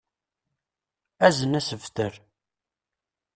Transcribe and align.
Azen 1.25 1.57
asebter. 1.59 2.13